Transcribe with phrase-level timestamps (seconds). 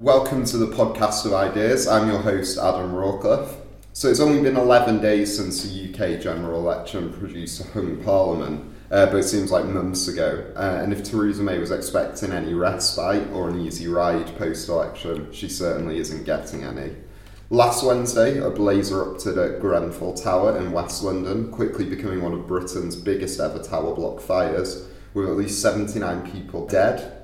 [0.00, 1.88] Welcome to the podcast of ideas.
[1.88, 3.56] I'm your host, Adam Rawcliffe.
[3.92, 8.64] So it's only been 11 days since the UK general election produced a hung parliament,
[8.92, 10.52] uh, but it seems like months ago.
[10.54, 15.32] Uh, and if Theresa May was expecting any respite or an easy ride post election,
[15.32, 16.94] she certainly isn't getting any.
[17.50, 22.46] Last Wednesday, a blaze erupted at Grenfell Tower in West London, quickly becoming one of
[22.46, 27.17] Britain's biggest ever tower block fires, with at least 79 people dead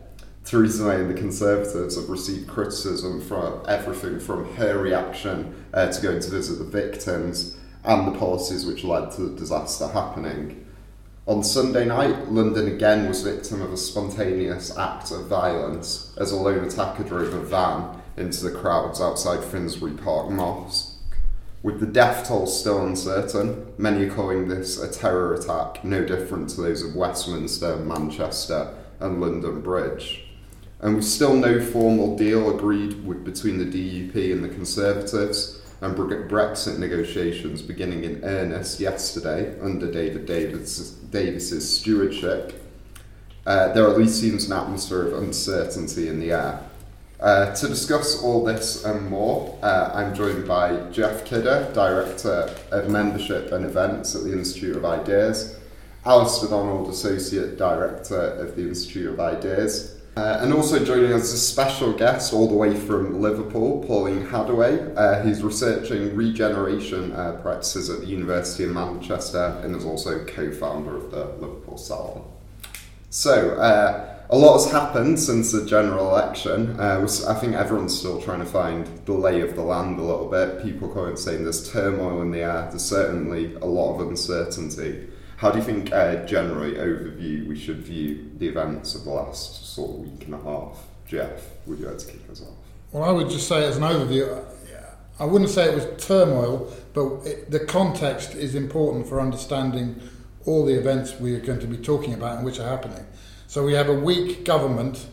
[0.45, 6.03] Theresa May and the Conservatives have received criticism for everything from her reaction uh, to
[6.03, 10.67] going to visit the victims and the policies which led to the disaster happening.
[11.27, 16.37] On Sunday night, London again was victim of a spontaneous act of violence as a
[16.37, 20.99] lone attacker drove a van into the crowds outside Finsbury Park Mosque.
[21.63, 26.51] With the death toll still uncertain, many are calling this a terror attack no different
[26.51, 30.24] to those of Westminster, Manchester, and London Bridge
[30.81, 35.97] and with still no formal deal agreed with, between the DUP and the Conservatives, and
[35.97, 42.61] Brexit negotiations beginning in earnest yesterday under David Davis, Davis's stewardship,
[43.47, 46.61] uh, there at least seems an atmosphere of uncertainty in the air.
[47.21, 52.91] Uh, to discuss all this and more, uh, I'm joined by Geoff Kidder, Director of
[52.91, 55.59] Membership and Events at the Institute of Ideas,
[56.05, 61.33] Alastair Donald, Associate Director of the Institute of Ideas, uh, and also joining us as
[61.33, 67.39] a special guest all the way from Liverpool, Pauline Hadaway, uh, who's researching regeneration uh,
[67.43, 72.25] practices at the University of Manchester and is also co-founder of the Liverpool Salon.
[73.11, 76.79] So, uh, a lot has happened since the general election.
[76.81, 80.31] Uh, I think everyone's still trying to find the lay of the land a little
[80.31, 80.63] bit.
[80.63, 82.67] People are saying there's turmoil in the air.
[82.71, 85.09] There's certainly a lot of uncertainty.
[85.37, 89.75] How do you think, uh, generally, overview, we should view the events of the last
[89.75, 90.87] sort of week and a half?
[91.07, 92.55] Geoff, would you like to kick us off?
[92.93, 94.45] Well, I would just say, as an overview,
[95.19, 100.01] I wouldn't say it was turmoil, but it, the context is important for understanding
[100.45, 103.07] all the events we are going to be talking about and which are happening.
[103.47, 105.07] So we have a weak government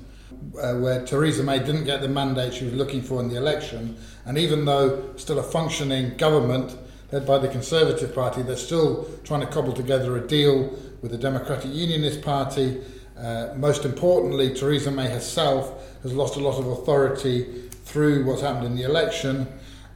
[0.60, 3.98] uh, where Theresa May didn't get the mandate she was looking for in the election,
[4.26, 6.76] and even though still a functioning government,
[7.12, 8.42] led by the Conservative Party.
[8.42, 12.82] They're still trying to cobble together a deal with the Democratic Unionist Party.
[13.18, 18.66] Uh, most importantly, Theresa May herself has lost a lot of authority through what's happened
[18.66, 19.48] in the election,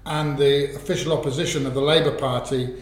[0.06, 2.76] and the official opposition of the Labour Party.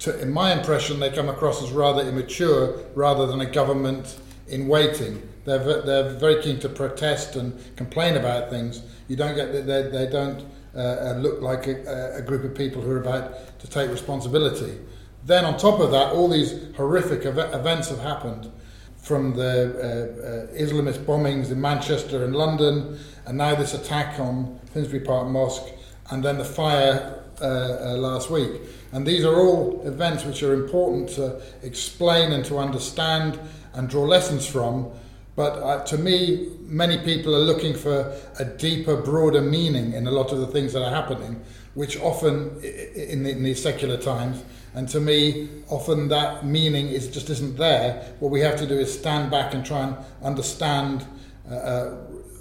[0.00, 4.68] To, in my impression, they come across as rather immature rather than a government in
[4.68, 5.26] waiting.
[5.44, 8.82] They're, they're very keen to protest and complain about things.
[9.08, 10.44] You don't get they, they don't
[10.76, 14.78] uh, look like a, a, group of people who are about to take responsibility.
[15.24, 18.50] Then, on top of that, all these horrific ev- events have happened
[18.96, 24.58] from the uh, uh, Islamist bombings in Manchester and London, and now this attack on
[24.72, 25.72] Finsbury Park Mosque,
[26.10, 28.50] and then the fire uh, uh, last week.
[28.92, 33.38] And these are all events which are important to explain and to understand
[33.74, 34.90] and draw lessons from
[35.38, 40.10] but uh, to me, many people are looking for a deeper, broader meaning in a
[40.10, 41.40] lot of the things that are happening,
[41.74, 44.42] which often in, the, these secular times,
[44.74, 48.16] and to me, often that meaning is just isn't there.
[48.18, 51.06] What we have to do is stand back and try and understand,
[51.48, 51.96] uh, uh,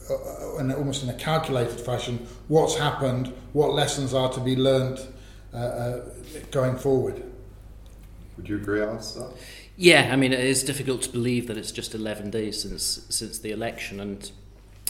[0.10, 5.00] uh in almost in a calculated fashion, what's happened, what lessons are to be learned
[5.54, 6.06] uh, uh,
[6.50, 7.22] going forward.
[8.38, 9.28] Would you agree, Alastair?
[9.80, 13.38] Yeah, I mean, it is difficult to believe that it's just 11 days since since
[13.38, 14.30] the election, and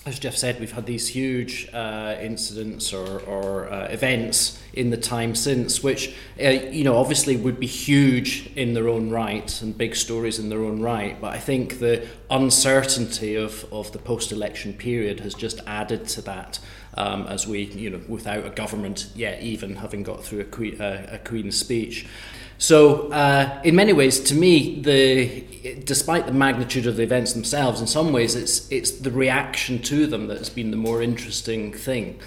[0.08, 4.96] as Geoff said, we've had these huge uh, incidents or, or uh, events in the
[4.96, 9.78] time since, which uh, you know obviously would be huge in their own right and
[9.78, 11.20] big stories in their own right.
[11.20, 16.60] But I think the uncertainty of, of the post-election period has just added to that.
[16.94, 20.82] Um, as we, you know, without a government yet, even having got through a, queen,
[20.82, 22.08] uh, a Queen's speech.
[22.58, 25.46] So, uh, in many ways, to me, the
[25.84, 30.08] despite the magnitude of the events themselves, in some ways, it's it's the reaction to
[30.08, 32.20] them that has been the more interesting thing.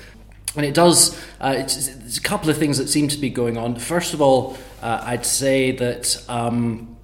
[0.56, 1.18] And it does.
[1.41, 3.77] Uh, it's, it's, a couple of things that seem to be going on.
[3.77, 6.97] First of all, uh, I'd say that um,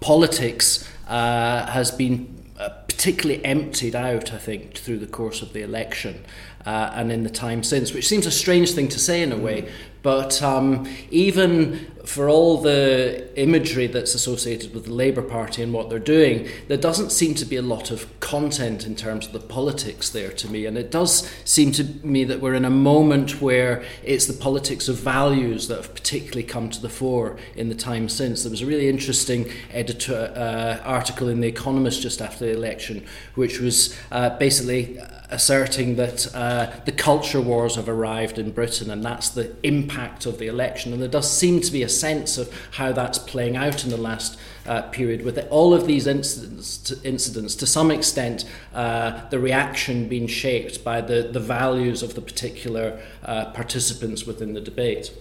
[0.00, 4.32] politics uh, has been uh, particularly emptied out.
[4.32, 6.24] I think through the course of the election.
[6.66, 9.38] Uh, and in the time since, which seems a strange thing to say in a
[9.38, 9.70] way,
[10.02, 15.90] but um, even for all the imagery that's associated with the Labour Party and what
[15.90, 19.40] they're doing, there doesn't seem to be a lot of content in terms of the
[19.40, 20.64] politics there to me.
[20.64, 24.88] And it does seem to me that we're in a moment where it's the politics
[24.88, 28.42] of values that have particularly come to the fore in the time since.
[28.42, 33.04] There was a really interesting editor uh, article in The Economist just after the election,
[33.34, 36.34] which was uh, basically asserting that.
[36.34, 40.92] Uh, the culture wars have arrived in Britain, and that's the impact of the election.
[40.92, 43.96] And there does seem to be a sense of how that's playing out in the
[43.96, 49.38] last uh, period, with all of these incidents, to, incidents to some extent, uh, the
[49.38, 55.12] reaction being shaped by the, the values of the particular uh, participants within the debate.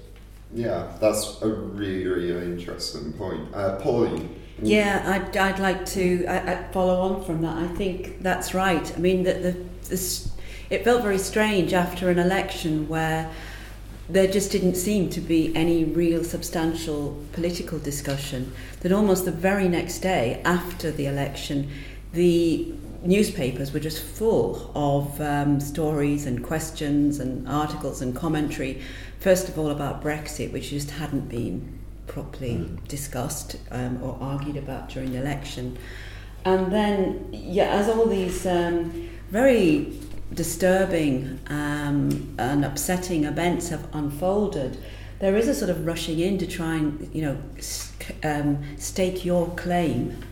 [0.54, 3.54] Yeah, that's a really, really interesting point.
[3.54, 4.36] Uh, Pauline.
[4.62, 7.58] Yeah, I'd, I'd like to I, I follow on from that.
[7.58, 8.92] I think that's right.
[8.96, 10.32] I mean, the, the, this,
[10.70, 13.30] it felt very strange after an election where
[14.10, 18.54] there just didn't seem to be any real substantial political discussion.
[18.82, 21.70] That almost the very next day after the election,
[22.14, 22.74] the
[23.04, 28.82] newspapers were just full of um, stories and questions and articles and commentary
[29.20, 32.88] first of all about Brexit, which just hadn't been properly mm.
[32.88, 35.78] discussed um, or argued about during the election.
[36.46, 40.00] And then, yeah, as all these um, very
[40.34, 44.78] disturbing um, and upsetting events have unfolded,
[45.20, 47.38] there is a sort of rushing in to try and, you know,
[48.24, 50.24] um, stake your claim.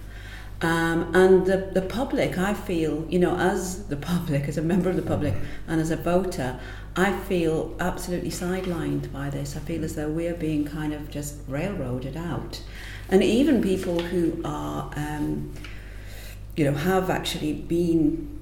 [0.62, 4.90] Um, and the, the public, I feel, you know, as the public, as a member
[4.90, 5.34] of the public
[5.68, 6.60] and as a voter,
[6.96, 9.58] I feel absolutely sidelined by this.
[9.58, 12.62] I feel as though we're being kind of just railroaded out.
[13.10, 15.54] And even people who are, um,
[16.56, 18.40] you know, have actually been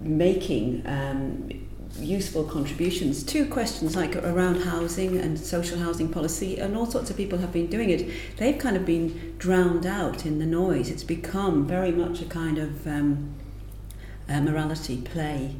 [0.00, 1.48] making um,
[1.98, 7.16] useful contributions to questions like around housing and social housing policy, and all sorts of
[7.16, 8.10] people have been doing it.
[8.36, 10.90] They've kind of been drowned out in the noise.
[10.90, 13.34] It's become very much a kind of um,
[14.28, 15.56] a morality play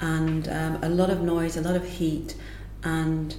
[0.00, 2.34] and um, a lot of noise, a lot of heat,
[2.82, 3.36] and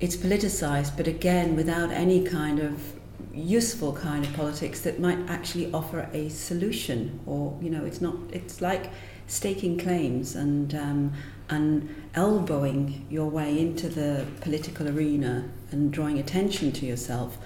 [0.00, 2.96] it's politicized, but again, without any kind of
[3.32, 8.14] useful kind of politics that might actually offer a solution or you know it's not
[8.32, 8.90] it's like
[9.26, 11.12] staking claims and um,
[11.48, 17.38] and elbowing your way into the political arena and drawing attention to yourself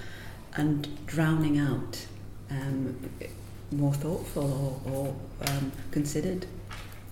[0.57, 2.07] and drowning out
[2.51, 2.97] um,
[3.73, 5.15] more thoughtful or, or
[5.49, 6.47] um, considered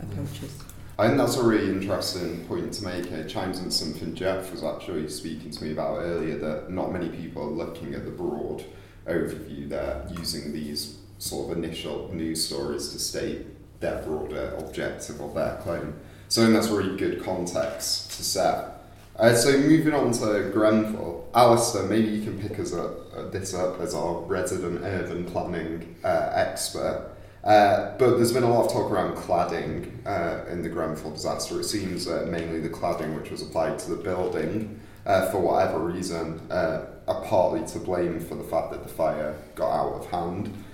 [0.00, 0.62] approaches.
[0.98, 3.06] I think that's a really interesting point to make.
[3.06, 7.08] It chimes in something Geoff was actually speaking to me about earlier that not many
[7.08, 8.64] people are looking at the broad
[9.06, 9.68] overview.
[9.68, 13.46] They're using these sort of initial news stories to state
[13.80, 15.94] their broader objective of their claim.
[16.28, 18.78] So I think that's really good context to set.
[19.18, 23.52] Uh, so moving on to Grenfell, Alastair, maybe you can pick us up, uh, this
[23.52, 27.10] up as our resident urban planning uh, expert.
[27.42, 31.58] Uh, but there's been a lot of talk around cladding uh, in the Grenfell disaster.
[31.58, 36.40] It seems mainly the cladding which was applied to the building, uh, for whatever reason,
[36.50, 40.64] are partly to blame for the fact that the fire got out of hand.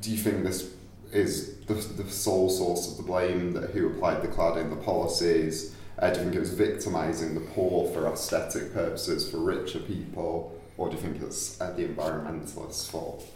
[0.00, 0.74] do you think this
[1.12, 5.74] is the, the sole source of the blame, that who applied the cladding, the policies?
[5.98, 10.58] Uh, do you think it was victimising the poor for aesthetic purposes, for richer people?
[10.76, 13.26] Or do you think it's uh, the environmentalists' fault?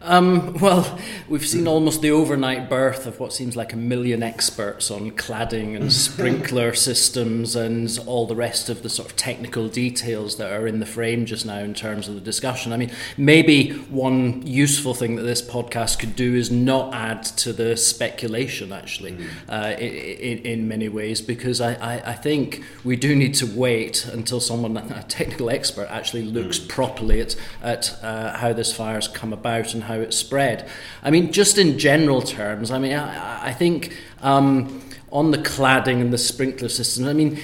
[0.00, 0.98] Um, well,
[1.28, 5.74] we've seen almost the overnight birth of what seems like a million experts on cladding
[5.74, 10.68] and sprinkler systems and all the rest of the sort of technical details that are
[10.68, 12.72] in the frame just now in terms of the discussion.
[12.72, 17.52] I mean, maybe one useful thing that this podcast could do is not add to
[17.52, 19.26] the speculation, actually, mm.
[19.48, 24.06] uh, in, in many ways, because I, I, I think we do need to wait
[24.06, 26.68] until someone, a technical expert, actually looks mm.
[26.68, 30.68] properly at, at uh, how this fire has come about and how it spread.
[31.02, 36.00] I mean, just in general terms, I mean, I, I think um, on the cladding
[36.00, 37.38] and the sprinkler system, I mean,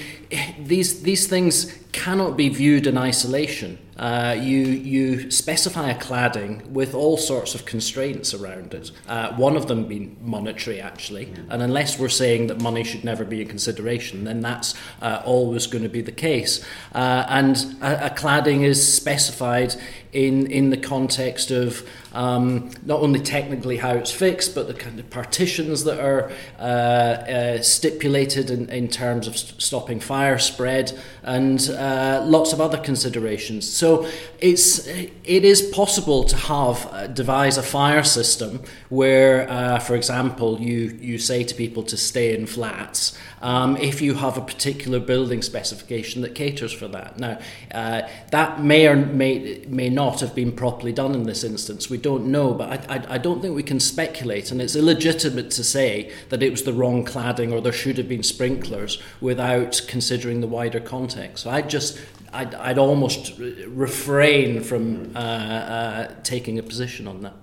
[0.59, 3.79] these these things cannot be viewed in isolation.
[3.97, 8.91] Uh, you you specify a cladding with all sorts of constraints around it.
[9.07, 13.25] Uh, one of them being monetary, actually, and unless we're saying that money should never
[13.25, 16.65] be a consideration, then that's uh, always going to be the case.
[16.93, 19.77] Uh, and a, a, cladding is specified
[20.15, 24.99] in in the context of um, not only technically how it's fixed, but the kind
[25.01, 30.97] of partitions that are uh, uh, stipulated in, in terms of st- stopping fire spread
[31.25, 33.69] and uh, lots of other considerations.
[33.69, 34.07] So
[34.39, 40.61] it's it is possible to have uh, devise a fire system where, uh, for example,
[40.61, 45.01] you you say to people to stay in flats um, if you have a particular
[45.01, 47.19] building specification that caters for that.
[47.19, 47.39] Now,
[47.73, 51.91] uh, that may or may may not have been properly done in this instance.
[51.91, 55.51] We don't know, but I, I, I don't think we can speculate, and it's illegitimate
[55.53, 59.83] to say that it was the wrong cladding or there should have been sprinklers without
[59.89, 61.45] considering the wider context.
[61.45, 61.99] So I just
[62.35, 67.35] I'd, I'd almost refrain from uh, uh, taking a position on that.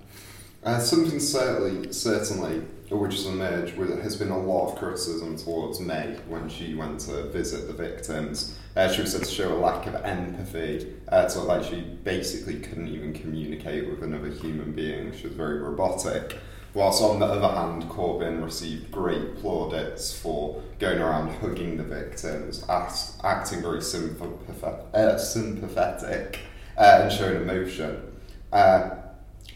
[0.62, 6.16] Uh, something certainly, certainly, which has emerged, has been a lot of criticism towards May
[6.28, 8.56] when she went to visit the victims.
[8.74, 12.58] Uh, she was said to show a lack of empathy, uh, to like she basically
[12.58, 15.12] couldn't even communicate with another human being.
[15.16, 16.38] She was very robotic.
[16.74, 22.64] Whilst on the other hand, Corbyn received great plaudits for going around hugging the victims,
[22.66, 26.38] act, acting very sympathetic, uh, sympathetic
[26.78, 28.00] uh, and showing emotion.
[28.50, 28.88] Uh,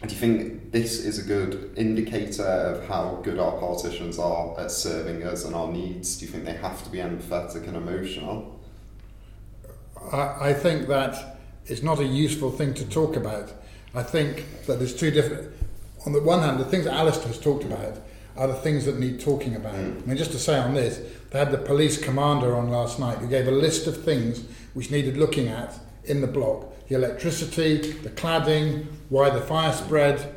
[0.03, 4.69] do you think this is a good indicator of how good our politicians are at
[4.69, 6.17] serving us and our needs?
[6.17, 8.56] Do you think they have to be empathetic and emotional?
[10.11, 13.51] I, I think that it's not a useful thing to talk about.
[13.93, 15.51] I think that there's two different.
[16.05, 17.99] On the one hand, the things that Alastair has talked about
[18.37, 19.73] are the things that need talking about.
[19.75, 20.03] Mm.
[20.03, 23.17] I mean, just to say on this, they had the police commander on last night
[23.17, 27.77] who gave a list of things which needed looking at in the block the electricity,
[27.77, 30.35] the cladding, why the fire spread,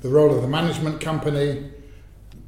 [0.00, 1.70] the role of the management company,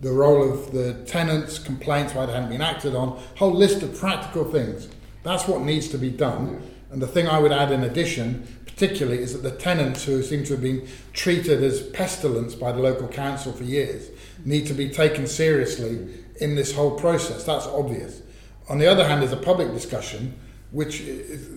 [0.01, 3.99] the role of the tenants, complaints, why they hadn't been acted on, whole list of
[3.99, 4.89] practical things.
[5.23, 6.63] That's what needs to be done.
[6.91, 10.45] And the thing I would add in addition, particularly, is that the tenants who seem
[10.45, 14.09] to have been treated as pestilence by the local council for years
[14.45, 16.09] need to be taken seriously
[16.41, 17.45] in this whole process.
[17.45, 18.23] That's obvious.
[18.69, 20.35] On the other hand, there's a public discussion
[20.73, 21.03] which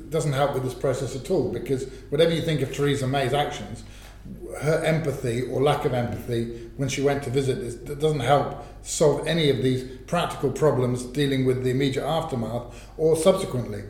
[0.10, 3.84] doesn't help with this process at all because whatever you think of Theresa May's actions,
[4.62, 9.28] her empathy or lack of empathy when she went to visit it doesn't help solve
[9.28, 13.84] any of these practical problems dealing with the immediate aftermath or subsequently.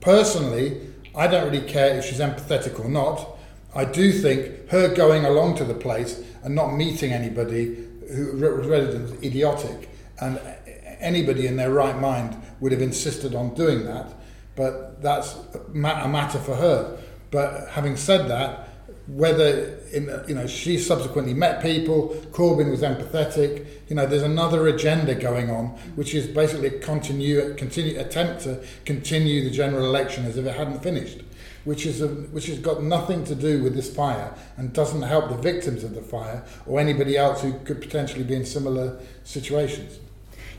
[0.00, 0.80] Personally,
[1.14, 3.36] I don't really care if she's empathetic or not.
[3.74, 8.66] I do think her going along to the place and not meeting anybody who was
[8.66, 10.40] residents idiotic, and
[10.98, 14.14] anybody in their right mind would have insisted on doing that
[14.58, 16.98] but that's a matter for her.
[17.30, 18.67] But having said that,
[19.08, 23.66] whether you know she subsequently met people, Corbyn was empathetic.
[23.88, 29.42] You know, there's another agenda going on, which is basically continue, continue attempt to continue
[29.44, 31.22] the general election as if it hadn't finished,
[31.64, 35.30] which is a, which has got nothing to do with this fire and doesn't help
[35.30, 39.98] the victims of the fire or anybody else who could potentially be in similar situations.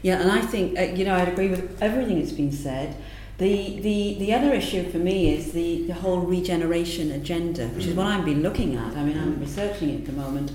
[0.02, 2.96] Yeah, and I think uh, you know I'd agree with everything that's been said.
[3.40, 7.96] The, the, the other issue for me is the, the whole regeneration agenda, which is
[7.96, 8.98] what I've been looking at.
[8.98, 10.52] I mean, I'm researching it at the moment.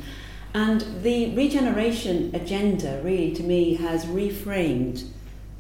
[0.53, 5.09] And the regeneration agenda, really, to me, has reframed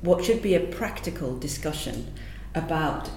[0.02, 2.12] what should be a practical discussion
[2.54, 3.08] about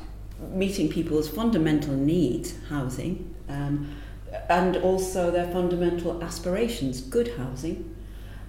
[0.54, 3.94] meeting people's fundamental needs, housing, um,
[4.50, 7.94] and also their fundamental aspirations, good housing.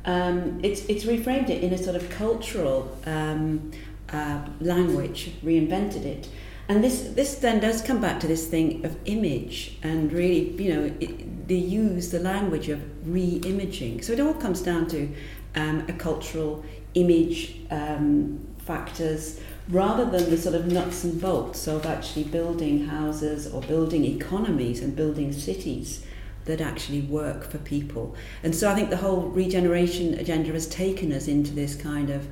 [0.05, 3.73] Um, it's, it's reframed it in a sort of cultural um,
[4.13, 6.29] uh, language, reinvented it.
[6.69, 10.75] And this, this then does come back to this thing of image and really, you
[10.75, 14.03] know, it, they use the language of re-imaging.
[14.03, 15.09] So it all comes down to
[15.55, 21.87] um, a cultural image um, factors rather than the sort of nuts and bolts of
[21.87, 26.05] actually building houses or building economies and building cities
[26.45, 28.15] that actually work for people.
[28.43, 32.27] And so I think the whole regeneration agenda has taken us into this kind of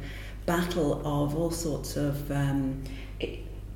[0.46, 2.82] battle of all sorts of um,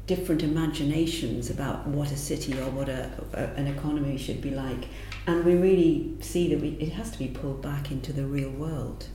[0.06, 4.86] different imaginations about what a city or what a, a, an economy should be like.
[5.26, 8.50] And we really see that we, it has to be pulled back into the real
[8.50, 9.06] world.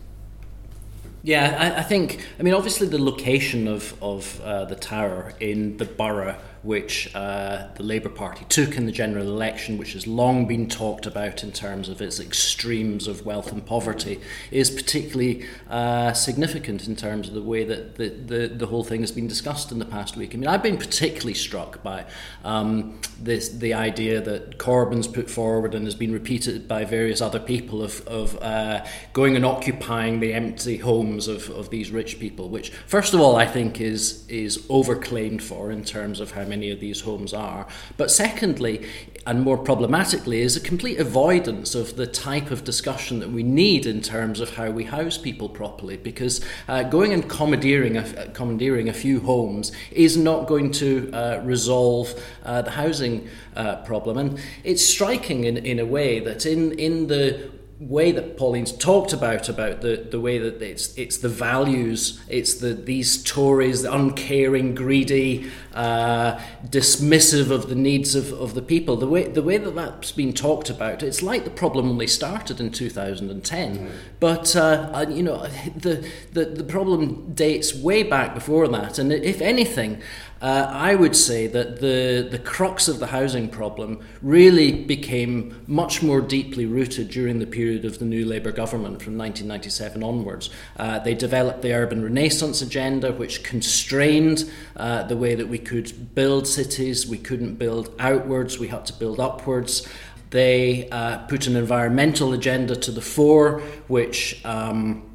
[1.23, 5.77] Yeah, I, I think, I mean, obviously the location of, of uh, the tower in
[5.77, 10.47] the borough which uh, the Labour Party took in the general election, which has long
[10.47, 14.19] been talked about in terms of its extremes of wealth and poverty,
[14.49, 19.01] is particularly uh, significant in terms of the way that the, the, the whole thing
[19.01, 20.33] has been discussed in the past week.
[20.33, 22.05] I mean, I've been particularly struck by
[22.43, 27.39] um, this, the idea that Corbyn's put forward and has been repeated by various other
[27.39, 32.49] people of, of uh, going and occupying the empty homes of, of these rich people,
[32.49, 36.54] which, first of all, I think is, is overclaimed for in terms of how many
[36.55, 37.67] many of these homes are.
[37.97, 38.87] But secondly,
[39.27, 43.85] and more problematically, is a complete avoidance of the type of discussion that we need
[43.85, 45.97] in terms of how we house people properly.
[45.97, 46.35] Because
[46.67, 52.07] uh, going and commandeering a, commandeering a few homes is not going to uh, resolve
[52.45, 54.17] uh, the housing uh, problem.
[54.17, 59.11] And it's striking in, in a way that in, in the way that Pauline's talked
[59.11, 63.93] about about the, the way that it's it's the values, it's the these Tories, the
[63.93, 68.95] uncaring, greedy, uh, dismissive of the needs of, of the people.
[68.95, 72.61] The way the way that that's been talked about, it's like the problem only started
[72.61, 73.91] in 2010, mm.
[74.19, 79.41] but uh, you know the, the the problem dates way back before that, and if
[79.41, 80.01] anything.
[80.41, 86.03] Uh, I would say that the, the crux of the housing problem really became much
[86.03, 90.49] more deeply rooted during the period of the new Labour government from 1997 onwards.
[90.77, 96.13] Uh, they developed the urban renaissance agenda, which constrained uh, the way that we could
[96.13, 97.07] build cities.
[97.07, 99.87] We couldn't build outwards, we had to build upwards.
[100.31, 105.09] They uh, put an environmental agenda to the fore, which um,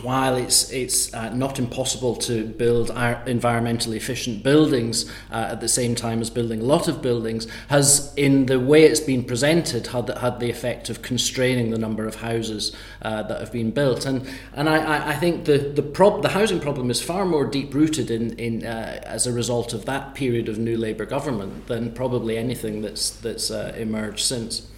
[0.00, 5.94] while it's it's uh, not impossible to build environmentally efficient buildings uh, at the same
[5.94, 10.08] time as building a lot of buildings, has in the way it's been presented had
[10.18, 14.06] had the effect of constraining the number of houses uh, that have been built.
[14.06, 17.74] And and I, I think the the prob- the housing problem is far more deep
[17.74, 21.92] rooted in in uh, as a result of that period of new Labour government than
[21.92, 24.68] probably anything that's that's uh, emerged since.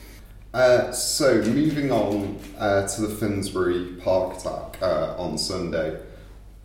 [0.54, 6.00] Uh, so, moving on uh, to the Finsbury Park attack uh, on Sunday.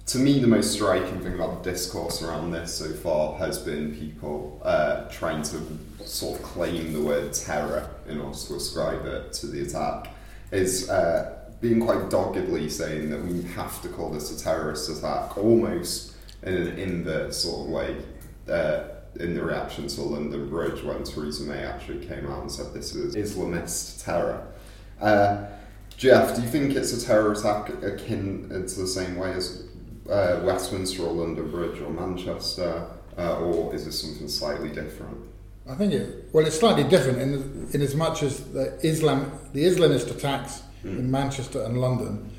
[0.06, 3.96] To me, the most striking thing about the discourse around this so far has been
[3.96, 9.34] people uh, trying to sort of claim the word terror in order to ascribe it
[9.34, 10.10] to the attack.
[10.52, 15.36] Is uh, being quite doggedly saying that we have to call this a terrorist attack,
[15.36, 17.98] almost in, an inverse sort of way
[19.20, 22.96] in the reaction to London Bridge when Theresa May actually came out and said this
[22.96, 24.48] is Islamist terror.
[25.02, 25.46] Uh,
[25.98, 29.66] Geoff, do you think it's a terror attack akin to the same way as
[30.10, 32.88] uh, Westminster or London Bridge or Manchester,
[33.18, 35.18] uh, or is this something slightly different?
[35.70, 39.66] I think it well, it's slightly different in in as much as the Islam, the
[39.66, 40.98] Islamist attacks mm.
[40.98, 42.32] in Manchester and London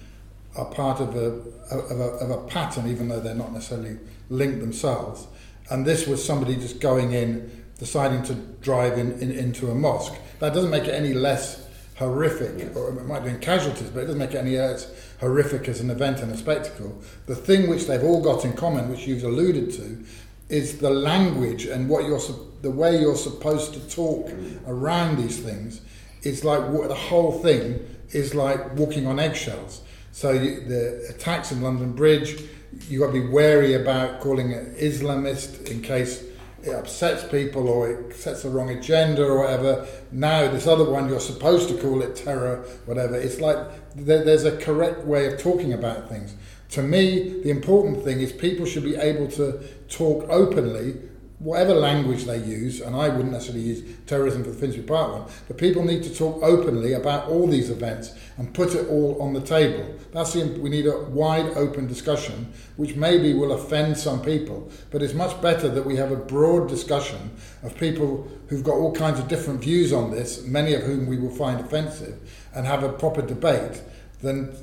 [0.56, 1.26] are part of a,
[1.70, 3.98] of a of a pattern, even though they're not necessarily
[4.30, 5.26] linked themselves.
[5.70, 10.14] And this was somebody just going in, deciding to drive in, in into a mosque.
[10.40, 12.76] That doesn't make it any less horrific, yes.
[12.76, 15.80] or it might be in casualties, but it doesn't make it any less horrific as
[15.80, 16.98] an event and a spectacle.
[17.26, 20.04] The thing which they've all got in common, which you've alluded to,
[20.48, 22.20] is the language and what you're
[22.62, 24.58] the way you're supposed to talk mm.
[24.66, 25.80] around these things.
[26.22, 29.82] It's like the whole thing is like walking on eggshells.
[30.12, 32.42] So you, the attacks in London Bridge,
[32.88, 36.24] you've got to be wary about calling it Islamist in case
[36.62, 39.86] it upsets people or it sets the wrong agenda or whatever.
[40.12, 43.16] Now, this other one, you're supposed to call it terror, whatever.
[43.16, 43.56] It's like
[43.96, 46.34] there's a correct way of talking about things.
[46.70, 50.96] To me, the important thing is people should be able to talk openly
[51.40, 55.30] whatever language they use, and I wouldn't necessarily use terrorism for the Finsbury Park one,
[55.48, 59.32] but people need to talk openly about all these events and put it all on
[59.32, 59.94] the table.
[60.12, 65.02] That's the, we need a wide open discussion, which maybe will offend some people, but
[65.02, 67.30] it's much better that we have a broad discussion
[67.62, 71.16] of people who've got all kinds of different views on this, many of whom we
[71.16, 72.18] will find offensive,
[72.54, 73.80] and have a proper debate
[74.20, 74.54] than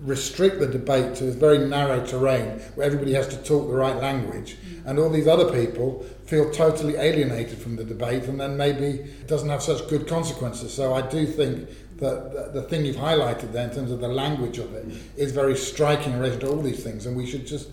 [0.00, 3.96] restrict the debate to this very narrow terrain where everybody has to talk the right
[3.96, 4.86] language mm.
[4.86, 9.26] and all these other people feel totally alienated from the debate and then maybe it
[9.26, 10.72] doesn't have such good consequences.
[10.72, 14.56] So I do think that the thing you've highlighted there in terms of the language
[14.56, 14.98] of it mm.
[15.16, 17.68] is very striking in relation to all these things and we should just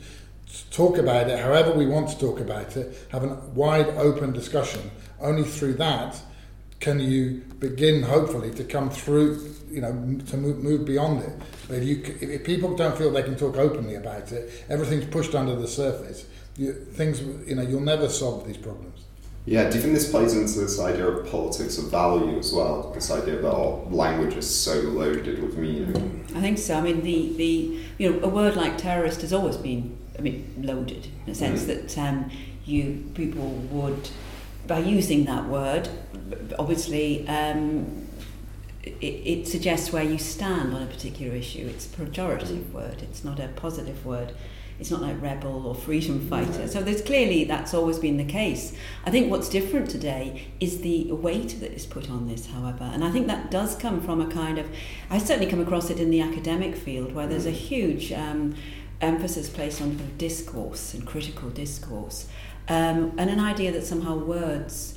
[0.71, 4.91] talk about it however we want to talk about it, have a wide open discussion.
[5.21, 6.21] Only through that
[6.79, 9.91] can you begin hopefully to come through you know
[10.27, 11.33] to move, move beyond it?
[11.67, 15.35] But if, you, if people don't feel they can talk openly about it everything's pushed
[15.35, 19.05] under the surface you, things you know you'll never solve these problems.
[19.45, 22.91] Yeah do you think this plays into this idea of politics of value as well?
[22.93, 26.25] This idea that our language is so loaded with meaning?
[26.35, 26.75] I think so.
[26.77, 30.53] I mean the, the you know a word like terrorist has always been I mean
[30.57, 31.67] loaded in a sense mm.
[31.67, 32.29] that um,
[32.65, 34.09] you people would
[34.67, 35.89] by using that word,
[36.59, 38.07] obviously, um,
[38.83, 41.67] it, it suggests where you stand on a particular issue.
[41.67, 43.01] It's a pejorative word.
[43.01, 44.33] It's not a positive word.
[44.79, 46.67] It's not like rebel or freedom fighter.
[46.67, 48.75] So there's clearly that's always been the case.
[49.05, 53.03] I think what's different today is the weight that is put on this, however, and
[53.03, 54.69] I think that does come from a kind of.
[55.09, 58.53] I certainly come across it in the academic field where there's a huge um,
[59.01, 62.27] emphasis placed on discourse and critical discourse
[62.67, 64.96] um, and an idea that somehow words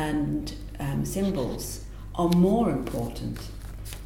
[0.00, 1.84] and um, symbols
[2.14, 3.38] are more important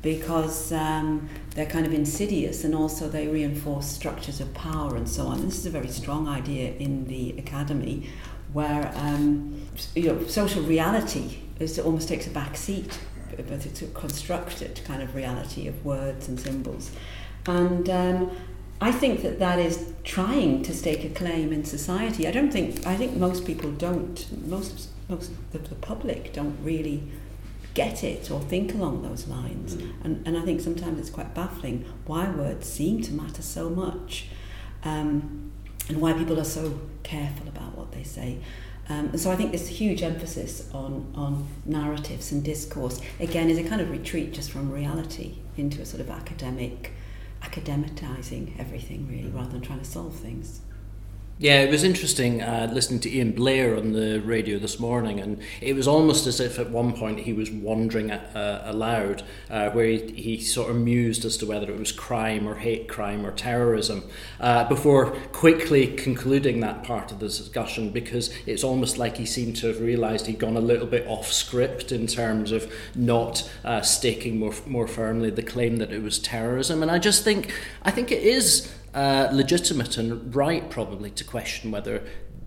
[0.03, 5.27] because um, they're kind of insidious and also they reinforce structures of power and so
[5.27, 5.41] on.
[5.45, 8.11] This is a very strong idea in the academy
[8.53, 9.63] where um,
[9.95, 12.99] you know, social reality is, almost takes a back seat,
[13.37, 16.91] but it's a constructed kind of reality of words and symbols.
[17.47, 18.31] And um,
[18.81, 22.29] I think that that is trying to stake a claim in society.
[22.29, 24.17] I don't think I think most people don't.
[24.47, 27.03] Most most of the public don't really
[27.75, 29.77] get it or think along those lines.
[29.77, 29.93] Mm.
[30.05, 34.29] And and I think sometimes it's quite baffling why words seem to matter so much,
[34.85, 35.53] um,
[35.89, 38.39] and why people are so careful about what they say.
[38.89, 43.59] Um, and so I think this huge emphasis on on narratives and discourse again is
[43.59, 45.37] a kind of retreat just from reality.
[45.57, 46.93] into a sort of academic,
[47.43, 50.61] academitizing everything really, rather than trying to solve things.
[51.37, 55.43] Yeah, it was interesting uh, listening to Ian Blair on the radio this morning, and
[55.61, 59.87] it was almost as if at one point he was wondering uh, aloud, uh, where
[59.87, 63.33] he, he sort of mused as to whether it was crime or hate crime or
[63.33, 64.05] terrorism,
[64.39, 69.57] uh, before quickly concluding that part of the discussion because it's almost like he seemed
[69.57, 73.81] to have realised he'd gone a little bit off script in terms of not uh,
[73.81, 77.91] staking more more firmly the claim that it was terrorism, and I just think I
[77.91, 82.03] think it is uh, legitimate and right, probably, to question whether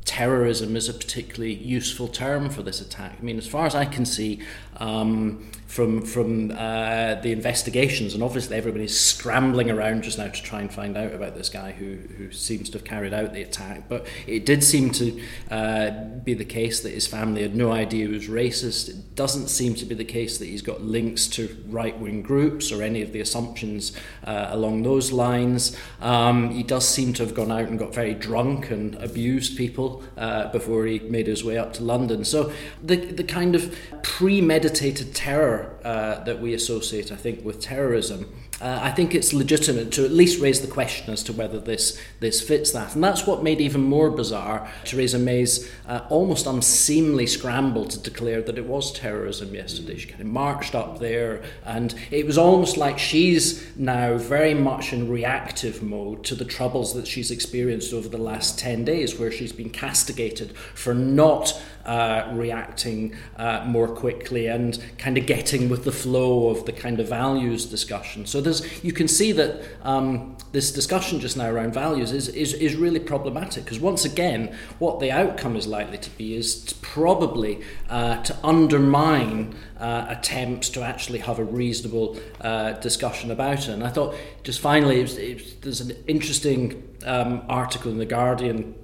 [0.08, 3.17] terrorism is a particularly useful term for this attack.
[3.20, 4.41] I mean, as far as I can see,
[4.78, 10.62] um, from from uh, the investigations, and obviously everybody's scrambling around just now to try
[10.62, 13.89] and find out about this guy who who seems to have carried out the attack.
[13.89, 15.91] But it did seem to uh,
[16.24, 18.88] be the case that his family had no idea he was racist.
[18.88, 22.72] It doesn't seem to be the case that he's got links to right wing groups
[22.72, 23.91] or any of the assumptions
[24.24, 25.76] uh, along those lines.
[26.00, 29.97] Um, he does seem to have gone out and got very drunk and abused people
[30.18, 32.24] uh, before he made his way up to London.
[32.24, 32.52] So
[32.84, 38.80] the the kind of premeditated terror uh, that we associate, I think, with terrorism, uh,
[38.82, 42.41] I think it's legitimate to at least raise the question as to whether this this
[42.41, 47.86] fits that, and that's what made even more bizarre Theresa May's uh, almost unseemly scramble
[47.86, 49.98] to declare that it was terrorism yesterday.
[49.98, 54.93] She kind of marched up there, and it was almost like she's now very much
[54.93, 59.32] in reactive mode to the troubles that she's experienced over the last ten days, where
[59.32, 65.84] she's been castigated for not uh, reacting uh, more quickly and kind of getting with
[65.86, 68.26] the flow of the kind of values discussion.
[68.26, 72.54] So there's, you can see that um, this discussion just now around values is, is,
[72.54, 77.62] is really problematic because once again, what the outcome is likely to be is probably
[77.90, 83.70] uh, to undermine uh, attempts to actually have a reasonable uh, discussion about it.
[83.70, 87.98] And I thought, just finally, it was, it was, there's an interesting um, article in
[87.98, 88.76] The Guardian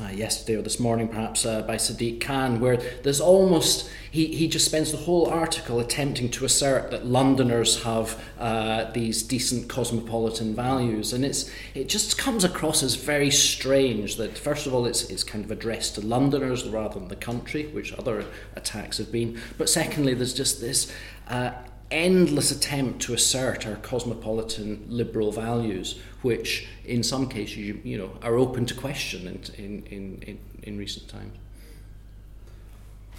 [0.00, 4.48] uh, yesterday or this morning, perhaps uh, by Sadiq Khan, where there's almost he, he
[4.48, 10.54] just spends the whole article attempting to assert that Londoners have uh, these decent cosmopolitan
[10.54, 15.04] values, and it's it just comes across as very strange that first of all it's
[15.10, 18.24] it's kind of addressed to Londoners rather than the country, which other
[18.56, 20.92] attacks have been, but secondly there's just this.
[21.28, 21.52] Uh,
[21.90, 28.10] endless attempt to assert our cosmopolitan liberal values, which in some cases you, you know
[28.22, 31.36] are open to question in, in, in, in recent times.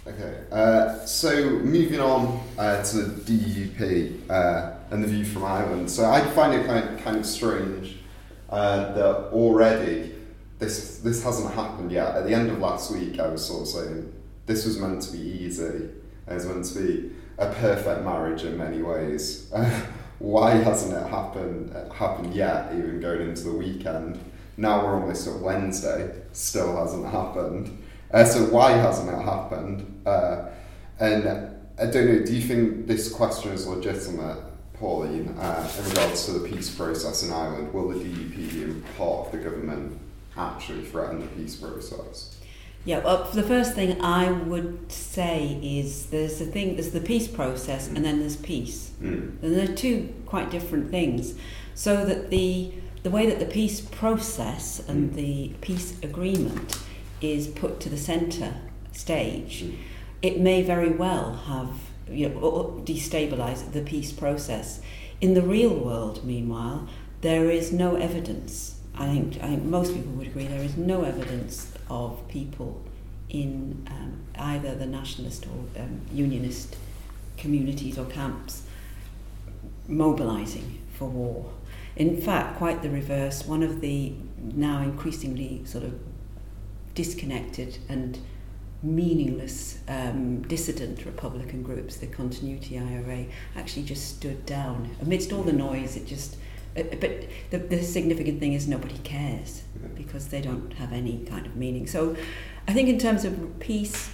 [0.07, 5.91] Okay, uh, so moving on uh, to the DUP uh, and the view from Ireland.
[5.91, 7.97] So I find it kind of, kind of strange
[8.49, 10.15] uh, that already
[10.57, 12.15] this this hasn't happened yet.
[12.15, 14.13] At the end of last week, I was sort of saying
[14.47, 15.89] this was meant to be easy.
[16.27, 19.51] It was meant to be a perfect marriage in many ways.
[20.21, 22.71] why hasn't it happened happened yet?
[22.73, 24.19] Even going into the weekend.
[24.55, 26.13] Now we're almost at Wednesday.
[26.31, 27.83] Still hasn't happened.
[28.11, 30.01] Uh, so why hasn't it happened?
[30.05, 30.49] Uh,
[30.99, 31.27] and
[31.79, 32.25] I don't know.
[32.25, 34.37] Do you think this question is legitimate,
[34.73, 37.73] Pauline, uh, in regards to the peace process in Ireland?
[37.73, 39.97] Will the DUP being part of the government
[40.37, 42.37] actually threaten the peace process?
[42.83, 47.27] Yeah, well, the first thing I would say is there's a thing, there's the peace
[47.27, 48.91] process and then there's peace.
[49.01, 49.41] Mm.
[49.43, 51.35] And they're two quite different things.
[51.75, 55.15] So that the, the way that the peace process and mm.
[55.15, 56.81] the peace agreement
[57.21, 58.55] is put to the centre
[58.93, 59.77] stage, mm.
[60.23, 61.69] it may very well have
[62.09, 64.81] you know, destabilise the peace process.
[65.21, 66.89] In the real world, meanwhile,
[67.21, 68.79] there is no evidence.
[68.95, 72.81] I think, I think most people would agree there is no evidence of people
[73.29, 76.77] in um, either the nationalist or um, unionist
[77.37, 78.63] communities or camps
[79.87, 81.51] mobilizing for war.
[81.95, 83.45] In fact, quite the reverse.
[83.45, 85.99] One of the now increasingly sort of
[86.95, 88.19] disconnected and
[88.83, 93.25] meaningless um, dissident Republican groups, the Continuity IRA,
[93.55, 94.89] actually just stood down.
[95.01, 96.37] Amidst all the noise, it just
[96.73, 99.63] but the, the significant thing is nobody cares
[99.95, 101.87] because they don't have any kind of meaning.
[101.87, 102.15] So
[102.67, 104.09] I think in terms of peace,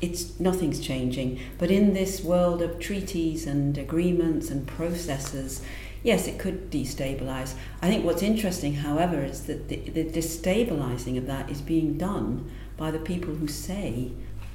[0.00, 1.40] it's nothing's changing.
[1.58, 5.62] But in this world of treaties and agreements and processes,
[6.02, 7.54] yes, it could destabilize.
[7.80, 12.50] I think what's interesting, however, is that the, the destabilizing of that is being done
[12.76, 14.12] by the people who say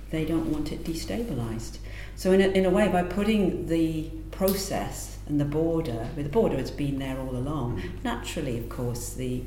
[0.09, 1.77] they don't want it destabilized.
[2.15, 6.29] So in a, in a way, by putting the process and the border, well, the
[6.29, 7.81] border has been there all along.
[8.03, 9.43] Naturally, of course, the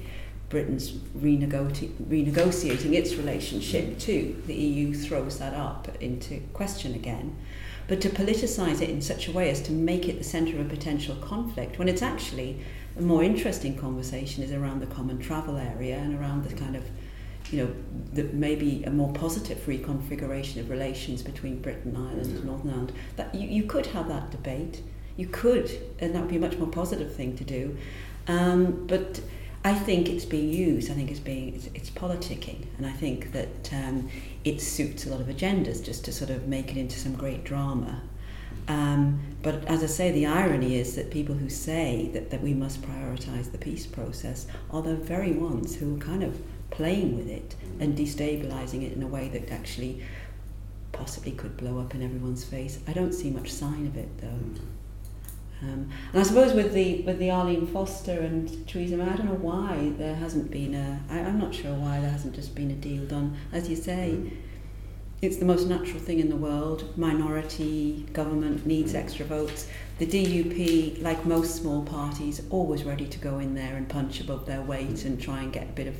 [0.48, 4.00] Britain's renegotiating, renegotiating its relationship mm.
[4.00, 7.36] to the EU throws that up into question again.
[7.90, 10.64] but to politicise it in such a way as to make it the centre of
[10.64, 12.60] a potential conflict when it's actually
[12.96, 16.84] a more interesting conversation is around the common travel area and around the kind of
[17.50, 17.74] you know,
[18.12, 22.92] the, maybe a more positive reconfiguration of relations between Britain, Ireland, and Northern Ireland.
[23.16, 24.82] That you, you could have that debate.
[25.20, 27.76] You could, and that would be a much more positive thing to do.
[28.26, 29.20] Um, but
[29.62, 30.90] I think it's being used.
[30.90, 34.08] I think it's being it's, it's politicking, and I think that um,
[34.44, 37.44] it suits a lot of agendas just to sort of make it into some great
[37.44, 38.00] drama.
[38.66, 42.54] Um, but as I say, the irony is that people who say that, that we
[42.54, 47.28] must prioritise the peace process are the very ones who are kind of playing with
[47.28, 50.02] it and destabilising it in a way that actually
[50.92, 52.78] possibly could blow up in everyone's face.
[52.88, 54.62] I don't see much sign of it though.
[55.62, 59.26] Um, and I suppose with the with the Arlene Foster and Theresa May, I don't
[59.26, 61.00] know why there hasn't been a.
[61.10, 63.36] I, I'm not sure why there hasn't just been a deal done.
[63.52, 64.32] As you say, mm.
[65.20, 66.96] it's the most natural thing in the world.
[66.96, 69.68] Minority government needs extra votes.
[69.98, 74.46] The DUP, like most small parties, always ready to go in there and punch above
[74.46, 75.96] their weight and try and get a bit of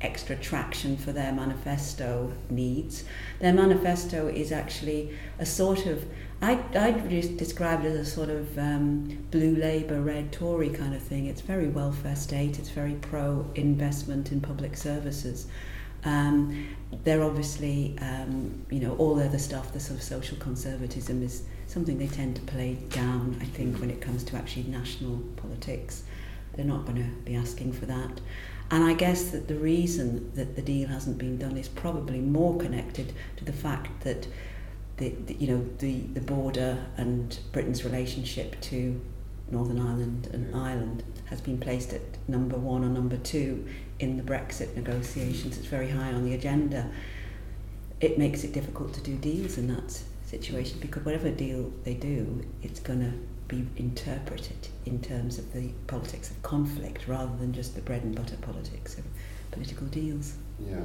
[0.00, 3.04] extra traction for their manifesto needs.
[3.40, 6.04] Their manifesto is actually a sort of
[6.44, 11.02] I, I'd describe it as a sort of um, blue Labour, red Tory kind of
[11.02, 11.24] thing.
[11.24, 15.46] It's very welfare state, it's very pro investment in public services.
[16.04, 16.68] Um,
[17.02, 21.44] they're obviously, um, you know, all the other stuff, the sort of social conservatism is
[21.66, 26.02] something they tend to play down, I think, when it comes to actually national politics.
[26.52, 28.20] They're not going to be asking for that.
[28.70, 32.58] And I guess that the reason that the deal hasn't been done is probably more
[32.58, 34.26] connected to the fact that
[34.96, 39.00] the, the, you know the, the border and Britain's relationship to
[39.50, 43.66] Northern Ireland and Ireland has been placed at number one or number two
[43.98, 45.58] in the Brexit negotiations.
[45.58, 46.90] It's very high on the agenda.
[48.00, 52.44] It makes it difficult to do deals in that situation because whatever deal they do,
[52.62, 53.12] it's going to
[53.48, 58.14] be interpreted in terms of the politics of conflict rather than just the bread and
[58.14, 59.04] butter politics of
[59.50, 60.34] political deals.
[60.58, 60.80] Yeah.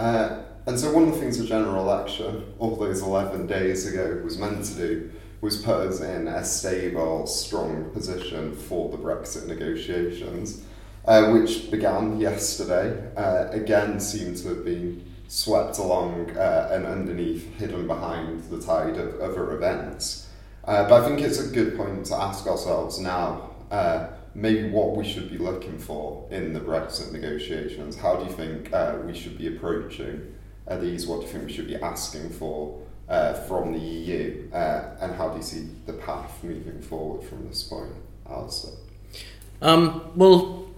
[0.00, 4.18] Uh, and so one of the things the general election, all those 11 days ago,
[4.24, 5.10] was meant to do
[5.42, 10.64] was put us in a stable, strong position for the Brexit negotiations,
[11.04, 17.54] uh, which began yesterday, uh, again seemed to have been swept along uh, and underneath,
[17.56, 20.28] hidden behind the tide of other events.
[20.64, 24.96] Uh, but I think it's a good point to ask ourselves now uh, maybe what
[24.96, 27.96] we should be looking for in the Brexit negotiations.
[27.96, 30.34] How do you think uh, we should be approaching
[30.68, 31.06] uh, these?
[31.06, 34.50] What do you think we should be asking for uh, from the EU?
[34.52, 37.92] Uh, and how do you see the path moving forward from this point,
[38.28, 38.72] Alastair?
[39.62, 40.69] Um, well,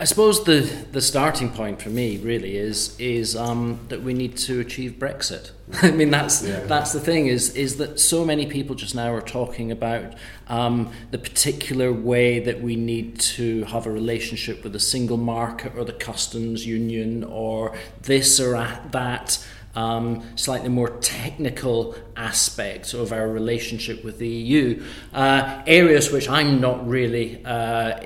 [0.00, 0.60] I suppose the,
[0.92, 5.50] the starting point for me really is is um, that we need to achieve Brexit.
[5.82, 6.60] I mean that's yeah.
[6.60, 10.14] that's the thing is is that so many people just now are talking about
[10.46, 15.72] um, the particular way that we need to have a relationship with the single market
[15.76, 18.52] or the customs union or this or
[18.92, 26.28] that um, slightly more technical aspects of our relationship with the EU, uh, areas which
[26.28, 28.00] I'm not really uh,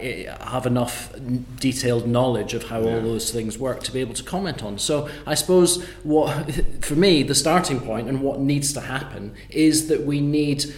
[0.44, 1.14] have enough
[1.59, 2.94] detailed knowledge of how yeah.
[2.94, 4.79] all those things work to be able to comment on.
[4.79, 6.53] So I suppose what,
[6.85, 10.75] for me, the starting point and what needs to happen is that we need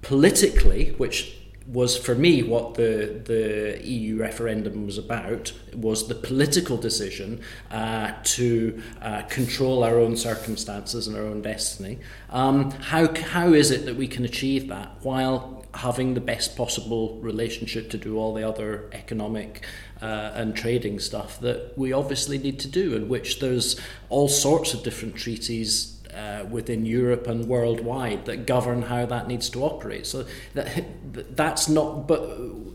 [0.00, 1.36] politically, which
[1.72, 8.12] was for me what the the EU referendum was about was the political decision uh,
[8.22, 11.98] to uh, control our own circumstances and our own destiny.
[12.30, 17.18] Um, how how is it that we can achieve that while having the best possible
[17.20, 19.64] relationship to do all the other economic
[20.02, 23.80] uh, and trading stuff that we obviously need to do, in which there's
[24.10, 29.48] all sorts of different treaties uh, within Europe and worldwide that govern how that needs
[29.50, 30.06] to operate.
[30.06, 32.20] So that, that's not, but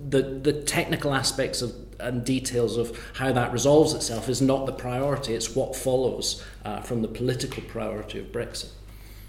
[0.09, 4.71] the, the technical aspects of and details of how that resolves itself is not the
[4.71, 5.33] priority.
[5.33, 8.69] It's what follows uh, from the political priority of Brexit.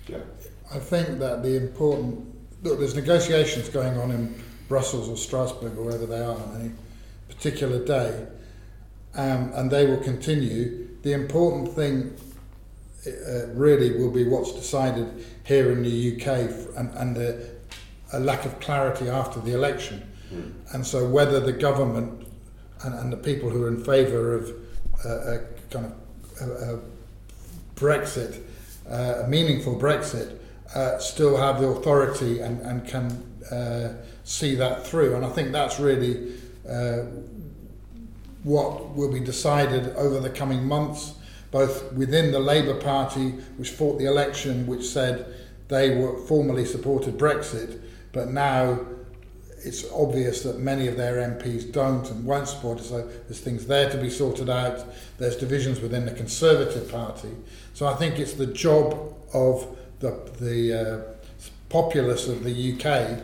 [0.07, 0.19] Yeah.
[0.75, 4.35] I think that the important look, there's negotiations going on in
[4.69, 6.71] Brussels or Strasbourg or wherever they are on any
[7.29, 8.27] particular day,
[9.15, 10.89] um, and they will continue.
[11.03, 12.17] The important thing
[13.07, 17.51] uh, really will be what's decided here in the UK and, and the,
[18.13, 20.03] a lack of clarity after the election.
[20.33, 20.53] Mm.
[20.75, 22.27] And so whether the government
[22.85, 24.51] and, and the people who are in favour of
[25.05, 25.39] uh, a
[25.71, 25.93] kind of
[26.41, 26.81] a, a
[27.77, 28.43] Brexit,
[28.91, 30.39] uh, a meaningful Brexit,
[30.75, 33.07] uh, still have the authority and, and can
[33.51, 35.15] uh, see that through.
[35.15, 36.35] And I think that's really
[36.69, 37.05] uh,
[38.43, 41.15] what will be decided over the coming months
[41.51, 45.35] both within the Labour Party, which fought the election, which said
[45.69, 47.81] they were formally supported Brexit,
[48.13, 48.81] but now
[49.65, 52.85] it's obvious that many of their MPs don't and won't support it.
[52.85, 54.85] So there's things there to be sorted out.
[55.19, 57.31] There's divisions within the Conservative Party.
[57.75, 61.01] So I think it's the job of the the uh,
[61.69, 63.21] populace of the UK,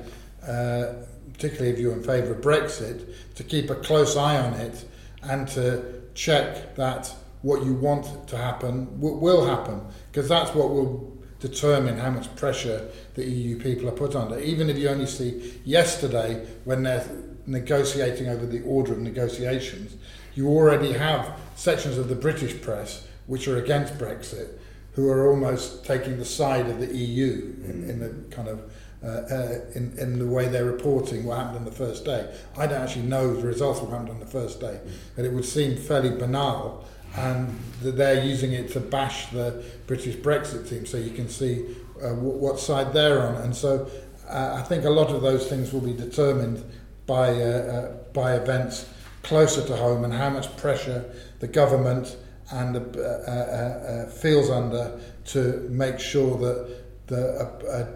[0.47, 0.95] uh,
[1.33, 4.85] particularly if you're in favour of Brexit, to keep a close eye on it
[5.23, 9.79] and to check that what you want to happen w- will happen
[10.11, 14.39] because that's what will determine how much pressure the EU people are put under.
[14.41, 17.07] Even if you only see yesterday when they're
[17.47, 19.95] negotiating over the order of negotiations,
[20.35, 24.49] you already have sections of the British press which are against Brexit
[24.95, 29.07] who are almost taking the side of the EU in, in the kind of uh,
[29.07, 32.35] uh, in, in the way they're reporting what happened on the first day.
[32.57, 34.81] I don't actually know the results of what happened on the first day,
[35.15, 40.69] but it would seem fairly banal and they're using it to bash the British Brexit
[40.69, 41.65] team so you can see
[42.03, 43.37] uh, w- what side they're on.
[43.37, 43.89] And so
[44.29, 46.65] uh, I think a lot of those things will be determined
[47.07, 48.89] by, uh, uh, by events
[49.23, 51.05] closer to home and how much pressure
[51.41, 52.17] the government
[52.51, 57.89] and uh, uh, feels under to make sure that the a, a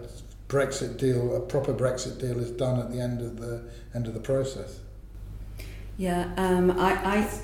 [0.47, 3.61] Brexit deal, a proper Brexit deal, is done at the end of the
[3.93, 4.79] end of the process.
[5.99, 6.93] Yeah, um, I,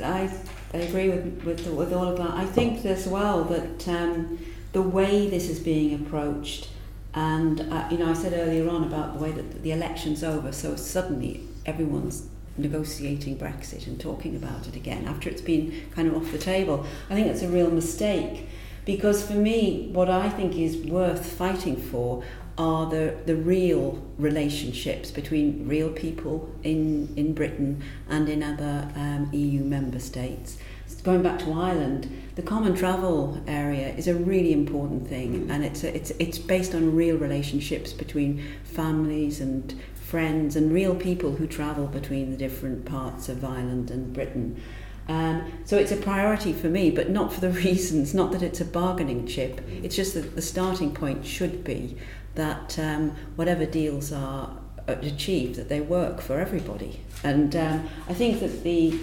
[0.01, 0.31] I,
[0.73, 2.31] I, agree with, with, with all of that.
[2.31, 4.39] I think as well that um,
[4.71, 6.69] the way this is being approached,
[7.13, 10.53] and uh, you know, I said earlier on about the way that the election's over,
[10.53, 16.15] so suddenly everyone's negotiating Brexit and talking about it again after it's been kind of
[16.15, 16.85] off the table.
[17.09, 18.47] I think it's a real mistake
[18.85, 22.23] because for me, what I think is worth fighting for
[22.57, 29.29] are the, the real relationships between real people in, in Britain and in other um,
[29.33, 30.57] EU member states.
[31.03, 35.83] Going back to Ireland, the common travel area is a really important thing, and it's,
[35.83, 41.45] a, it's, it's based on real relationships between families and friends and real people who
[41.45, 44.61] travel between the different parts of Ireland and Britain.
[45.07, 48.61] Um, so it's a priority for me, but not for the reasons, not that it's
[48.61, 49.61] a bargaining chip.
[49.83, 51.97] It's just that the starting point should be
[52.35, 56.99] that um, whatever deals are achieved, that they work for everybody.
[57.23, 58.97] And um, I think that the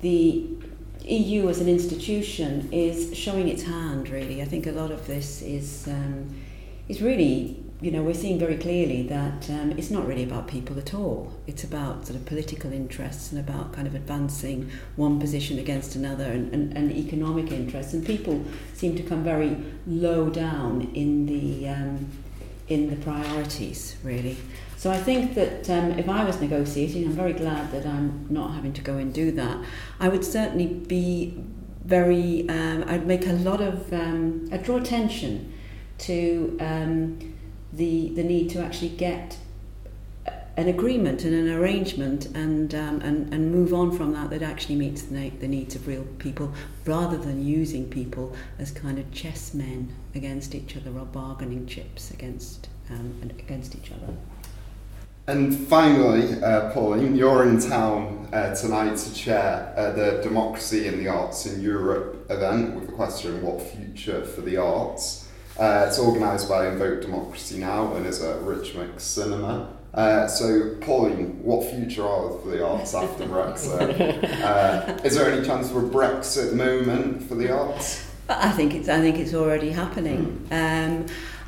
[0.00, 0.46] the
[1.04, 4.08] EU as an institution is showing its hand.
[4.08, 6.34] Really, I think a lot of this is um,
[6.88, 7.64] is really.
[7.82, 11.32] You know, we're seeing very clearly that um, it's not really about people at all.
[11.46, 16.24] It's about sort of political interests and about kind of advancing one position against another
[16.24, 17.94] and, and, and economic interests.
[17.94, 19.56] And people seem to come very
[19.86, 22.10] low down in the um,
[22.70, 24.36] in the priorities, really.
[24.76, 28.54] So I think that um, if I was negotiating, I'm very glad that I'm not
[28.54, 29.58] having to go and do that.
[29.98, 31.34] I would certainly be
[31.84, 35.52] very, um, I'd make a lot of, um, I'd draw attention
[35.98, 37.34] to um,
[37.72, 39.36] the, the need to actually get
[40.56, 44.76] an agreement and an arrangement and, um, and, and move on from that that actually
[44.76, 46.52] meets the, the needs of real people
[46.84, 52.10] rather than using people as kind of chess men against each other or bargaining chips
[52.10, 54.12] against, um, against each other.
[55.26, 60.98] And finally, uh, Pauline, you're in town uh, tonight to chair uh, the Democracy in
[60.98, 65.28] the Arts in Europe event with the question, what future for the arts?
[65.58, 69.76] Uh, it's organised by Invoke Democracy Now and is at Rich Mix Cinema.
[69.92, 74.40] Uh, so, Pauline, what future are for the arts after Brexit?
[74.40, 78.06] Uh, is there any chance for a Brexit moment for the arts?
[78.28, 78.88] I think it's.
[78.88, 80.46] I think it's already happening.
[80.52, 81.06] Um,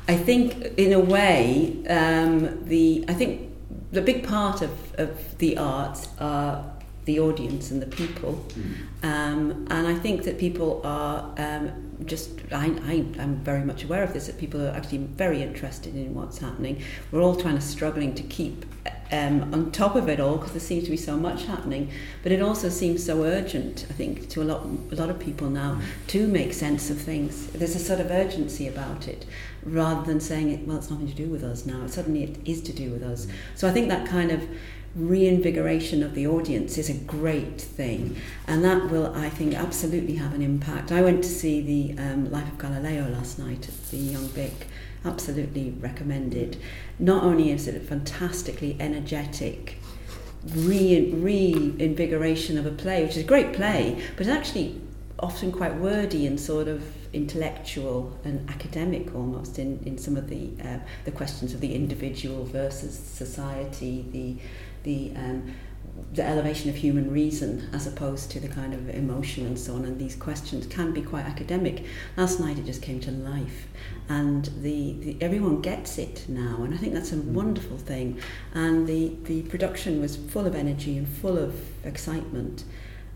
[0.09, 3.05] I think, in a way, um, the.
[3.07, 3.53] I think
[3.93, 6.72] the big part of, of the arts are
[7.05, 8.45] the audience and the people.
[8.49, 8.75] Mm.
[9.03, 11.71] Um, and I think that people are um,
[12.05, 15.95] just, I, I, I'm very much aware of this, that people are actually very interested
[15.95, 16.81] in what's happening.
[17.11, 18.65] We're all trying to struggling to keep
[19.13, 21.91] um, on top of it all because there seems to be so much happening.
[22.23, 25.49] But it also seems so urgent, I think, to a lot, a lot of people
[25.49, 27.47] now to make sense of things.
[27.47, 29.25] There's a sort of urgency about it
[29.63, 31.85] rather than saying, it, well, it's nothing to do with us now.
[31.87, 33.27] Suddenly it is to do with us.
[33.55, 34.41] So I think that kind of
[34.95, 38.15] reinvigoration of the audience is a great thing,
[38.47, 40.91] and that will, I think, absolutely have an impact.
[40.91, 44.67] I went to see the um, Life of Galileo last night at the Young Vic.
[45.05, 46.57] Absolutely recommended.
[46.99, 49.77] Not only is it a fantastically energetic
[50.55, 54.79] re- reinvigoration of a play, which is a great play, but actually
[55.19, 56.83] often quite wordy and sort of
[57.13, 62.43] intellectual and academic almost in, in some of the uh, the questions of the individual
[62.45, 64.37] versus society, the
[64.83, 65.53] the um,
[66.13, 69.85] the elevation of human reason as opposed to the kind of emotion and so on.
[69.85, 71.85] And these questions can be quite academic.
[72.17, 73.67] Last night it just came to life,
[74.09, 77.25] and the, the everyone gets it now, and I think that's a mm.
[77.25, 78.19] wonderful thing.
[78.53, 81.53] And the the production was full of energy and full of
[81.85, 82.63] excitement,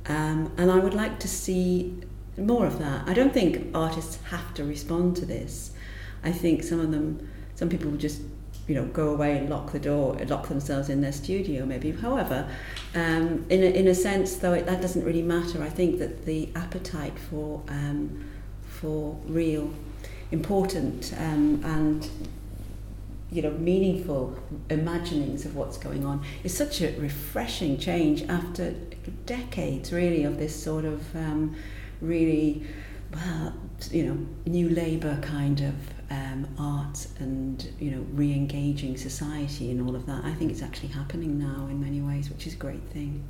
[0.07, 1.95] um, and I would like to see
[2.38, 3.07] more of that.
[3.07, 5.71] I don't think artists have to respond to this.
[6.23, 8.21] I think some of them, some people just
[8.67, 11.91] you know, go away and lock the door, lock themselves in their studio, maybe.
[11.91, 12.49] However,
[12.93, 15.63] um, in, a, in a sense, though, it, that doesn't really matter.
[15.63, 18.25] I think that the appetite for, um,
[18.67, 19.71] for real,
[20.31, 22.09] important, um, and
[23.31, 24.38] you know, meaningful
[24.69, 28.71] imaginings of what's going on is such a refreshing change after
[29.25, 31.55] decades, really, of this sort of um,
[32.01, 32.65] really,
[33.13, 33.53] well,
[33.91, 35.75] you know, new labour kind of
[36.09, 40.23] um, art and you know re-engaging society and all of that.
[40.23, 43.23] I think it's actually happening now in many ways, which is a great thing.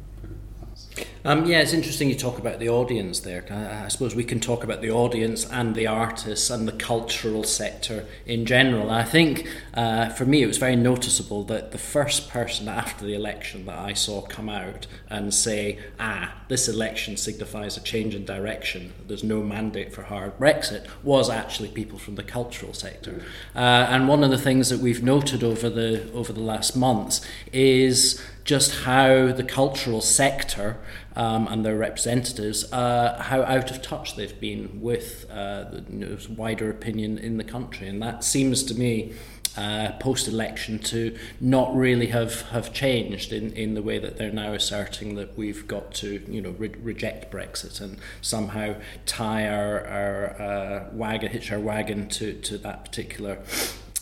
[1.25, 3.43] Um, yeah, it's interesting you talk about the audience there.
[3.49, 7.43] I, I suppose we can talk about the audience and the artists and the cultural
[7.43, 8.89] sector in general.
[8.89, 13.13] I think uh, for me it was very noticeable that the first person after the
[13.13, 18.23] election that I saw come out and say, ah, this election signifies a change in
[18.23, 23.21] direction, there's no mandate for hard Brexit, was actually people from the cultural sector.
[23.53, 23.59] Uh,
[23.89, 27.19] and one of the things that we've noted over the, over the last months
[27.51, 30.77] is just how the cultural sector
[31.17, 35.97] um, and their representatives, uh, how out of touch they've been with uh, the you
[36.05, 37.89] know, wider opinion in the country.
[37.89, 39.13] And that seems to me,
[39.57, 44.31] uh, post election, to not really have, have changed in, in the way that they're
[44.31, 48.75] now asserting that we've got to you know, re- reject Brexit and somehow
[49.05, 53.39] tie our, our uh, wagon, hitch our wagon to, to that particular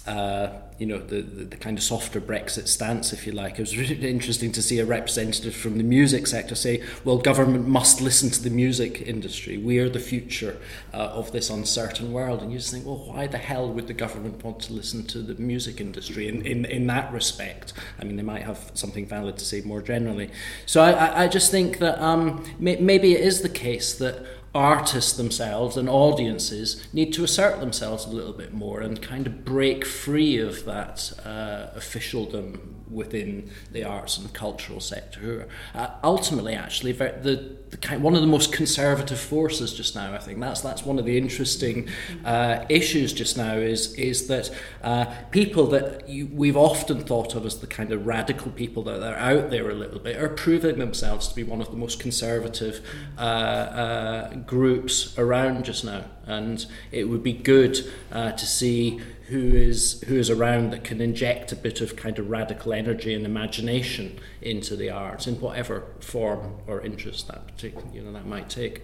[0.06, 3.54] uh, you know, the, the, the, kind of softer Brexit stance, if you like.
[3.54, 7.68] It was really interesting to see a representative from the music sector say, well, government
[7.68, 9.58] must listen to the music industry.
[9.58, 10.58] We are the future
[10.94, 12.42] uh, of this uncertain world.
[12.42, 15.20] And you just think, well, why the hell would the government want to listen to
[15.20, 17.74] the music industry in, in, in that respect?
[18.00, 20.30] I mean, they might have something valid to say more generally.
[20.66, 24.26] So I, I just think that um, may, maybe it is the case that
[24.56, 29.44] artists themselves and audiences need to assert themselves a little bit more and kind of
[29.44, 35.90] break free of that uh, officialdom within the arts and cultural sector who are uh,
[36.04, 40.40] ultimately actually the, the kind, one of the most conservative forces just now I think.
[40.40, 41.90] That's that's one of the interesting
[42.24, 44.52] uh, issues just now is is that
[44.84, 49.02] uh, people that you, we've often thought of as the kind of radical people that
[49.02, 52.00] are out there a little bit are proving themselves to be one of the most
[52.00, 52.86] conservative
[53.18, 56.06] uh, uh, groups around just now.
[56.26, 57.80] And it would be good
[58.12, 62.20] uh, to see who is who is around that can inject a bit of kind
[62.20, 67.86] of radical energy and imagination into the arts in whatever form or interest that particular
[67.92, 68.84] you know that might take.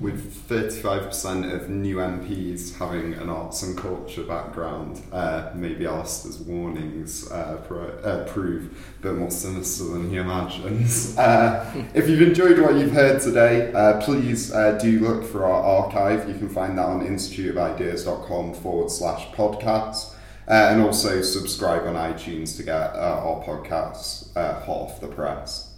[0.00, 7.30] With 35% of new MPs having an arts and culture background, uh, maybe Alastair's warnings
[7.30, 11.16] uh, pro- uh, prove a bit more sinister than he imagines.
[11.22, 15.62] Uh, if you've enjoyed what you've heard today, uh, please uh, do look for our
[15.62, 16.28] archive.
[16.28, 19.32] You can find that on instituteofideas.com forward slash
[19.82, 20.14] podcasts.
[20.48, 25.06] Uh, and also subscribe on iTunes to get uh, our podcasts uh, hot off the
[25.06, 25.71] press.